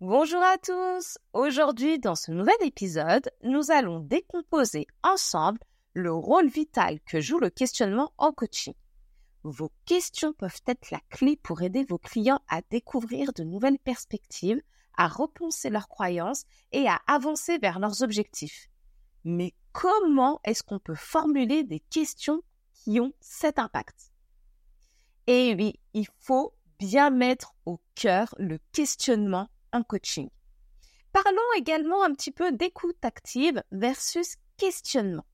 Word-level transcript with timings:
Bonjour 0.00 0.42
à 0.42 0.56
tous. 0.56 1.18
Aujourd'hui, 1.34 1.98
dans 1.98 2.14
ce 2.14 2.30
nouvel 2.30 2.54
épisode, 2.62 3.30
nous 3.42 3.70
allons 3.70 4.00
décomposer 4.00 4.86
ensemble 5.02 5.60
le 5.92 6.10
rôle 6.10 6.48
vital 6.48 7.00
que 7.00 7.20
joue 7.20 7.38
le 7.38 7.50
questionnement 7.50 8.10
en 8.16 8.32
coaching. 8.32 8.72
Vos 9.42 9.70
questions 9.84 10.32
peuvent 10.32 10.62
être 10.66 10.90
la 10.90 11.00
clé 11.10 11.36
pour 11.36 11.60
aider 11.60 11.84
vos 11.84 11.98
clients 11.98 12.40
à 12.48 12.62
découvrir 12.70 13.34
de 13.34 13.44
nouvelles 13.44 13.78
perspectives, 13.78 14.62
à 14.96 15.06
repenser 15.06 15.68
leurs 15.68 15.90
croyances 15.90 16.44
et 16.72 16.88
à 16.88 16.98
avancer 17.06 17.58
vers 17.58 17.78
leurs 17.78 18.02
objectifs. 18.02 18.70
Mais 19.24 19.52
comment 19.72 20.40
est-ce 20.44 20.62
qu'on 20.62 20.78
peut 20.78 20.94
formuler 20.94 21.62
des 21.62 21.80
questions 21.80 22.40
qui 22.72 23.00
ont 23.00 23.12
cet 23.20 23.58
impact? 23.58 24.12
Et 25.26 25.54
oui, 25.58 25.78
il 25.92 26.06
faut 26.20 26.54
bien 26.78 27.10
mettre 27.10 27.54
au 27.66 27.82
cœur 27.94 28.34
le 28.38 28.58
questionnement 28.72 29.50
coaching. 29.82 30.28
Parlons 31.12 31.40
également 31.56 32.02
un 32.04 32.14
petit 32.14 32.30
peu 32.30 32.52
d'écoute 32.52 33.04
active 33.04 33.62
versus 33.72 34.36
questionnement. 34.56 35.26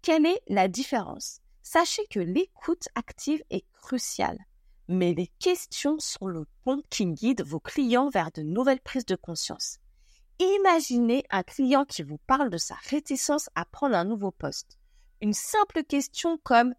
Quelle 0.00 0.26
est 0.26 0.42
la 0.48 0.68
différence? 0.68 1.40
Sachez 1.62 2.06
que 2.10 2.20
l'écoute 2.20 2.88
active 2.94 3.42
est 3.50 3.64
cruciale, 3.72 4.38
mais 4.88 5.14
les 5.14 5.28
questions 5.38 5.98
sont 5.98 6.26
le 6.26 6.46
pont 6.64 6.82
qui 6.90 7.06
guide 7.06 7.42
vos 7.42 7.60
clients 7.60 8.08
vers 8.08 8.32
de 8.32 8.42
nouvelles 8.42 8.80
prises 8.80 9.06
de 9.06 9.16
conscience. 9.16 9.78
Imaginez 10.38 11.24
un 11.30 11.42
client 11.42 11.84
qui 11.84 12.02
vous 12.02 12.18
parle 12.26 12.50
de 12.50 12.58
sa 12.58 12.74
réticence 12.90 13.48
à 13.54 13.64
prendre 13.64 13.94
un 13.94 14.04
nouveau 14.04 14.32
poste. 14.32 14.78
Une 15.20 15.34
simple 15.34 15.84
question 15.84 16.38
comme 16.38 16.74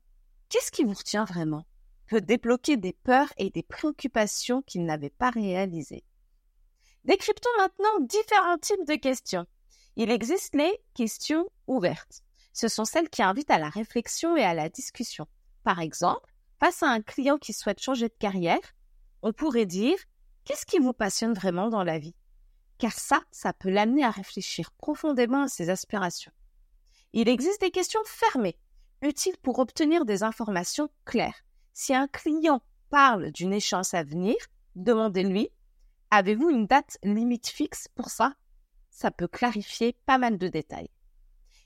Qu'est-ce 0.49 0.71
qui 0.71 0.83
vous 0.83 0.93
retient 0.93 1.25
vraiment 1.25 1.65
peut 2.07 2.21
débloquer 2.21 2.77
des 2.77 2.93
peurs 2.93 3.31
et 3.37 3.49
des 3.49 3.63
préoccupations 3.63 4.61
qu'il 4.63 4.85
n'avait 4.85 5.09
pas 5.09 5.29
réalisées. 5.29 6.03
Décryptons 7.05 7.49
maintenant 7.57 7.99
différents 8.01 8.57
types 8.57 8.87
de 8.87 8.95
questions. 8.95 9.45
Il 9.95 10.09
existe 10.09 10.55
les 10.55 10.71
questions 10.93 11.45
ouvertes. 11.67 12.21
Ce 12.53 12.67
sont 12.67 12.85
celles 12.85 13.09
qui 13.09 13.21
invitent 13.21 13.51
à 13.51 13.59
la 13.59 13.69
réflexion 13.69 14.37
et 14.37 14.43
à 14.43 14.53
la 14.53 14.69
discussion. 14.69 15.27
Par 15.63 15.79
exemple, 15.79 16.31
face 16.59 16.81
à 16.81 16.87
un 16.87 17.01
client 17.01 17.37
qui 17.37 17.51
souhaite 17.51 17.81
changer 17.81 18.07
de 18.07 18.15
carrière, 18.19 18.73
on 19.21 19.33
pourrait 19.33 19.65
dire 19.65 19.97
Qu'est-ce 20.45 20.65
qui 20.65 20.79
vous 20.79 20.93
passionne 20.93 21.33
vraiment 21.33 21.69
dans 21.69 21.83
la 21.83 21.99
vie? 21.99 22.15
Car 22.77 22.91
ça, 22.91 23.21
ça 23.31 23.53
peut 23.53 23.69
l'amener 23.69 24.03
à 24.03 24.11
réfléchir 24.11 24.71
profondément 24.71 25.43
à 25.43 25.47
ses 25.47 25.69
aspirations. 25.69 26.33
Il 27.13 27.29
existe 27.29 27.61
des 27.61 27.71
questions 27.71 28.01
fermées, 28.05 28.57
utiles 29.01 29.37
pour 29.41 29.59
obtenir 29.59 30.03
des 30.03 30.23
informations 30.23 30.89
claires. 31.05 31.45
Si 31.73 31.93
un 31.93 32.07
client 32.07 32.61
parle 32.89 33.31
d'une 33.31 33.53
échéance 33.53 33.93
à 33.93 34.03
venir, 34.03 34.35
demandez-lui 34.75 35.49
Avez-vous 36.15 36.51
une 36.51 36.67
date 36.67 36.99
limite 37.01 37.47
fixe 37.47 37.87
pour 37.95 38.11
ça? 38.11 38.35
Ça 38.91 39.09
peut 39.09 39.27
clarifier 39.27 39.97
pas 40.05 40.19
mal 40.19 40.37
de 40.37 40.47
détails. 40.47 40.91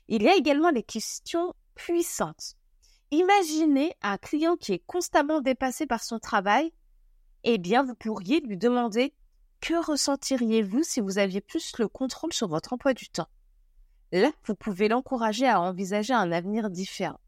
Il 0.08 0.22
y 0.22 0.28
a 0.30 0.36
également 0.36 0.70
les 0.70 0.82
questions 0.82 1.52
puissantes. 1.74 2.54
Imaginez 3.10 3.94
un 4.00 4.16
client 4.16 4.56
qui 4.56 4.72
est 4.72 4.82
constamment 4.86 5.42
dépassé 5.42 5.84
par 5.84 6.02
son 6.02 6.18
travail. 6.18 6.72
Eh 7.44 7.58
bien, 7.58 7.82
vous 7.82 7.94
pourriez 7.94 8.40
lui 8.40 8.56
demander 8.56 9.12
que 9.60 9.74
ressentiriez-vous 9.84 10.82
si 10.82 11.00
vous 11.00 11.18
aviez 11.18 11.42
plus 11.42 11.76
le 11.78 11.86
contrôle 11.86 12.32
sur 12.32 12.48
votre 12.48 12.72
emploi 12.72 12.94
du 12.94 13.10
temps? 13.10 13.28
Là, 14.12 14.32
vous 14.46 14.54
pouvez 14.54 14.88
l'encourager 14.88 15.46
à 15.46 15.60
envisager 15.60 16.14
un 16.14 16.32
avenir 16.32 16.70
différent. 16.70 17.20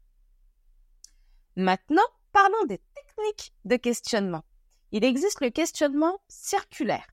Maintenant, 1.55 2.01
parlons 2.31 2.65
des 2.67 2.81
techniques 2.95 3.53
de 3.65 3.75
questionnement. 3.75 4.43
Il 4.91 5.05
existe 5.05 5.39
le 5.39 5.51
questionnement 5.51 6.19
circulaire. 6.27 7.05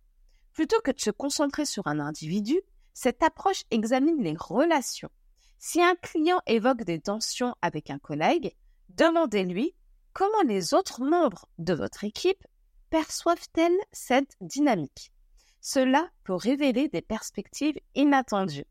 Plutôt 0.58 0.80
que 0.80 0.90
de 0.90 0.98
se 0.98 1.10
concentrer 1.10 1.64
sur 1.64 1.86
un 1.86 2.00
individu, 2.00 2.60
cette 2.92 3.22
approche 3.22 3.62
examine 3.70 4.20
les 4.20 4.34
relations. 4.36 5.08
Si 5.56 5.80
un 5.80 5.94
client 5.94 6.40
évoque 6.48 6.82
des 6.82 6.98
tensions 6.98 7.54
avec 7.62 7.90
un 7.90 8.00
collègue, 8.00 8.56
demandez-lui 8.88 9.76
comment 10.14 10.42
les 10.48 10.74
autres 10.74 11.00
membres 11.00 11.46
de 11.58 11.74
votre 11.74 12.02
équipe 12.02 12.44
perçoivent-elles 12.90 13.78
cette 13.92 14.34
dynamique. 14.40 15.12
Cela 15.60 16.10
peut 16.24 16.34
révéler 16.34 16.88
des 16.88 17.02
perspectives 17.02 17.78
inattendues. 17.94 18.66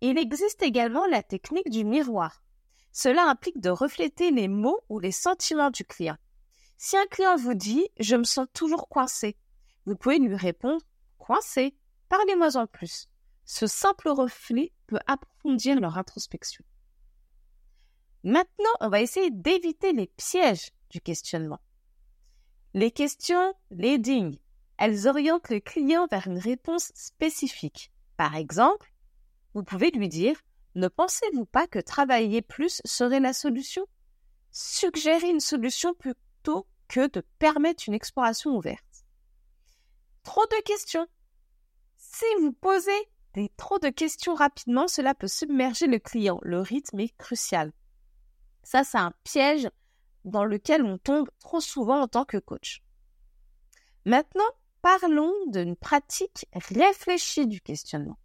Il 0.00 0.16
existe 0.16 0.62
également 0.62 1.04
la 1.08 1.22
technique 1.22 1.68
du 1.68 1.84
miroir. 1.84 2.42
Cela 2.90 3.28
implique 3.28 3.60
de 3.60 3.68
refléter 3.68 4.30
les 4.30 4.48
mots 4.48 4.80
ou 4.88 4.98
les 4.98 5.12
sentiments 5.12 5.70
du 5.70 5.84
client. 5.84 6.16
Si 6.78 6.96
un 6.96 7.06
client 7.10 7.36
vous 7.36 7.52
dit 7.52 7.86
je 8.00 8.16
me 8.16 8.24
sens 8.24 8.46
toujours 8.54 8.88
coincé, 8.88 9.36
vous 9.86 9.96
pouvez 9.96 10.18
lui 10.18 10.34
répondre 10.34 10.82
coincé, 11.18 11.74
parlez-moi 12.08 12.56
en 12.56 12.66
plus. 12.66 13.08
Ce 13.44 13.66
simple 13.66 14.08
reflet 14.08 14.72
peut 14.86 14.98
approfondir 15.06 15.80
leur 15.80 15.96
introspection. 15.96 16.64
Maintenant, 18.24 18.72
on 18.80 18.88
va 18.88 19.00
essayer 19.00 19.30
d'éviter 19.30 19.92
les 19.92 20.08
pièges 20.08 20.72
du 20.90 21.00
questionnement. 21.00 21.60
Les 22.74 22.90
questions 22.90 23.54
leading, 23.70 24.36
elles 24.78 25.06
orientent 25.06 25.48
le 25.48 25.60
client 25.60 26.06
vers 26.10 26.26
une 26.26 26.38
réponse 26.38 26.90
spécifique. 26.94 27.92
Par 28.16 28.34
exemple, 28.34 28.92
vous 29.54 29.62
pouvez 29.62 29.90
lui 29.90 30.08
dire 30.08 30.36
Ne 30.74 30.88
pensez-vous 30.88 31.46
pas 31.46 31.66
que 31.66 31.78
travailler 31.78 32.42
plus 32.42 32.82
serait 32.84 33.20
la 33.20 33.32
solution? 33.32 33.86
Suggérez 34.50 35.30
une 35.30 35.40
solution 35.40 35.94
plutôt 35.94 36.66
que 36.88 37.08
de 37.08 37.22
permettre 37.38 37.84
une 37.86 37.94
exploration 37.94 38.56
ouverte. 38.56 38.95
Trop 40.26 40.44
de 40.46 40.60
questions. 40.64 41.06
Si 41.96 42.24
vous 42.40 42.52
posez 42.52 42.90
des 43.34 43.48
trop 43.56 43.78
de 43.78 43.90
questions 43.90 44.34
rapidement, 44.34 44.88
cela 44.88 45.14
peut 45.14 45.28
submerger 45.28 45.86
le 45.86 46.00
client. 46.00 46.40
Le 46.42 46.60
rythme 46.60 46.98
est 46.98 47.16
crucial. 47.16 47.72
Ça, 48.64 48.82
c'est 48.82 48.98
un 48.98 49.12
piège 49.22 49.70
dans 50.24 50.44
lequel 50.44 50.82
on 50.82 50.98
tombe 50.98 51.30
trop 51.38 51.60
souvent 51.60 52.00
en 52.00 52.08
tant 52.08 52.24
que 52.24 52.38
coach. 52.38 52.82
Maintenant, 54.04 54.50
parlons 54.82 55.32
d'une 55.46 55.76
pratique 55.76 56.46
réfléchie 56.52 57.46
du 57.46 57.60
questionnement. 57.60 58.18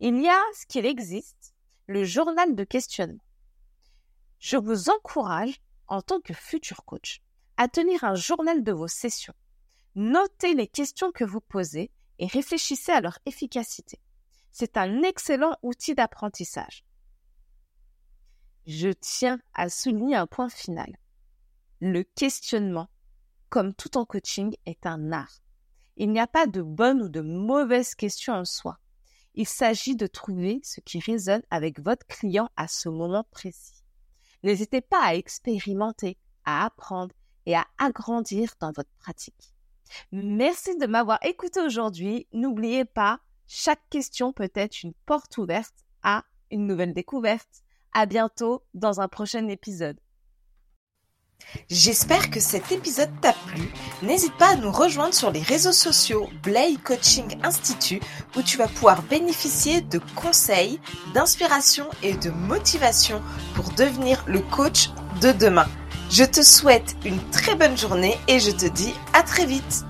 Il 0.00 0.20
y 0.20 0.28
a 0.28 0.42
ce 0.54 0.66
qu'il 0.66 0.86
existe, 0.86 1.54
le 1.86 2.02
journal 2.02 2.56
de 2.56 2.64
questionnement. 2.64 3.24
Je 4.40 4.56
vous 4.56 4.90
encourage, 4.90 5.62
en 5.86 6.02
tant 6.02 6.20
que 6.20 6.34
futur 6.34 6.84
coach, 6.84 7.22
à 7.58 7.68
tenir 7.68 8.02
un 8.02 8.16
journal 8.16 8.64
de 8.64 8.72
vos 8.72 8.88
sessions. 8.88 9.34
Notez 9.94 10.54
les 10.54 10.68
questions 10.68 11.12
que 11.12 11.24
vous 11.24 11.40
posez 11.40 11.90
et 12.18 12.26
réfléchissez 12.26 12.92
à 12.92 13.00
leur 13.00 13.18
efficacité. 13.26 14.00
C'est 14.50 14.76
un 14.76 15.02
excellent 15.02 15.56
outil 15.62 15.94
d'apprentissage. 15.94 16.84
Je 18.66 18.88
tiens 18.90 19.40
à 19.54 19.68
souligner 19.68 20.16
un 20.16 20.26
point 20.26 20.48
final. 20.48 20.96
Le 21.80 22.04
questionnement, 22.04 22.88
comme 23.48 23.74
tout 23.74 23.96
en 23.98 24.04
coaching, 24.04 24.54
est 24.66 24.86
un 24.86 25.12
art. 25.12 25.42
Il 25.96 26.10
n'y 26.10 26.20
a 26.20 26.26
pas 26.26 26.46
de 26.46 26.62
bonne 26.62 27.02
ou 27.02 27.08
de 27.08 27.20
mauvaise 27.20 27.94
question 27.94 28.32
en 28.32 28.44
soi. 28.44 28.78
Il 29.34 29.48
s'agit 29.48 29.96
de 29.96 30.06
trouver 30.06 30.60
ce 30.62 30.80
qui 30.80 31.00
résonne 31.00 31.42
avec 31.50 31.80
votre 31.80 32.06
client 32.06 32.48
à 32.56 32.68
ce 32.68 32.88
moment 32.88 33.24
précis. 33.30 33.82
N'hésitez 34.42 34.80
pas 34.80 35.02
à 35.02 35.14
expérimenter, 35.14 36.18
à 36.44 36.64
apprendre 36.64 37.14
et 37.46 37.54
à 37.54 37.66
agrandir 37.78 38.54
dans 38.60 38.72
votre 38.72 38.90
pratique. 38.98 39.54
Merci 40.12 40.76
de 40.78 40.86
m'avoir 40.86 41.18
écouté 41.22 41.60
aujourd'hui. 41.60 42.26
N'oubliez 42.32 42.84
pas, 42.84 43.20
chaque 43.46 43.88
question 43.90 44.32
peut 44.32 44.50
être 44.54 44.82
une 44.82 44.94
porte 45.06 45.36
ouverte 45.38 45.74
à 46.02 46.24
une 46.50 46.66
nouvelle 46.66 46.94
découverte. 46.94 47.62
À 47.94 48.06
bientôt 48.06 48.62
dans 48.72 49.00
un 49.00 49.08
prochain 49.08 49.48
épisode. 49.48 50.00
J'espère 51.68 52.30
que 52.30 52.40
cet 52.40 52.72
épisode 52.72 53.10
t'a 53.20 53.32
plu. 53.32 53.70
N'hésite 54.02 54.36
pas 54.36 54.52
à 54.52 54.56
nous 54.56 54.72
rejoindre 54.72 55.14
sur 55.14 55.30
les 55.30 55.42
réseaux 55.42 55.72
sociaux 55.72 56.28
Blay 56.42 56.76
Coaching 56.82 57.38
Institute 57.42 58.02
où 58.36 58.42
tu 58.42 58.56
vas 58.56 58.68
pouvoir 58.68 59.02
bénéficier 59.02 59.80
de 59.80 60.00
conseils, 60.14 60.80
d'inspiration 61.14 61.88
et 62.02 62.14
de 62.14 62.30
motivation 62.30 63.22
pour 63.54 63.70
devenir 63.72 64.24
le 64.26 64.40
coach 64.40 64.90
de 65.20 65.32
demain. 65.32 65.66
Je 66.12 66.24
te 66.24 66.42
souhaite 66.42 66.94
une 67.06 67.18
très 67.30 67.54
bonne 67.54 67.78
journée 67.78 68.18
et 68.28 68.38
je 68.38 68.50
te 68.50 68.66
dis 68.66 68.92
à 69.14 69.22
très 69.22 69.46
vite. 69.46 69.86